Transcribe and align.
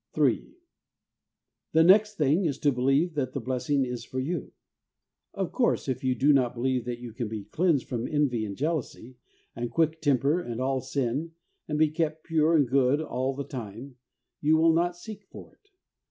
3. 0.15 0.55
The 1.73 1.83
next 1.83 2.15
thing 2.15 2.43
is 2.43 2.57
to 2.57 2.71
believe 2.71 3.13
that 3.13 3.33
the 3.33 3.39
blessing 3.39 3.85
is 3.85 4.03
for 4.03 4.19
you. 4.19 4.51
Of 5.35 5.51
course, 5.51 5.87
if 5.87 6.03
you 6.03 6.15
do 6.15 6.33
not 6.33 6.55
believe 6.55 6.85
that 6.85 6.97
you 6.97 7.13
can 7.13 7.27
be 7.27 7.43
cleansed 7.43 7.87
from 7.87 8.07
envy 8.07 8.43
and 8.43 8.57
jealousy, 8.57 9.17
and 9.55 9.69
quick 9.69 10.01
temper 10.01 10.41
and 10.41 10.59
all 10.59 10.81
sin, 10.81 11.33
and 11.67 11.77
be 11.77 11.91
kept 11.91 12.23
pure 12.23 12.55
and 12.55 12.67
good 12.67 12.99
all 12.99 13.35
the 13.35 13.43
time, 13.45 13.97
you 14.41 14.57
will 14.57 14.73
not 14.73 14.97
seek 14.97 15.23
for 15.29 15.53
it. 15.53 15.69